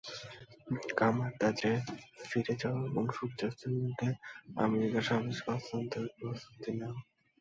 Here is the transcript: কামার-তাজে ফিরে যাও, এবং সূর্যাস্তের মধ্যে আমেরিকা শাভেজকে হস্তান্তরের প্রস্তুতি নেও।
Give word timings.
কামার-তাজে 0.97 1.71
ফিরে 2.21 2.53
যাও, 2.61 2.77
এবং 2.89 3.03
সূর্যাস্তের 3.17 3.73
মধ্যে 3.77 4.07
আমেরিকা 4.57 4.99
শাভেজকে 5.01 5.49
হস্তান্তরের 5.51 6.11
প্রস্তুতি 6.17 6.71
নেও। 6.79 6.95